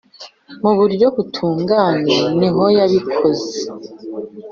Mu 0.63 0.71
buryo 0.77 1.07
butunganye 1.15 2.19
nihoyabikoze. 2.37 3.53